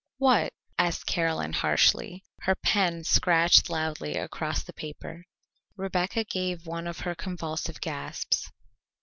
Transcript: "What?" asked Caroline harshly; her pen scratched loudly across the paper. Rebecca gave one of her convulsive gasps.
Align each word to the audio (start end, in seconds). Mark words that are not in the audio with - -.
"What?" 0.17 0.51
asked 0.79 1.05
Caroline 1.05 1.53
harshly; 1.53 2.23
her 2.39 2.55
pen 2.55 3.03
scratched 3.03 3.69
loudly 3.69 4.15
across 4.15 4.63
the 4.63 4.73
paper. 4.73 5.25
Rebecca 5.77 6.23
gave 6.23 6.65
one 6.65 6.87
of 6.87 7.01
her 7.01 7.13
convulsive 7.13 7.79
gasps. 7.81 8.49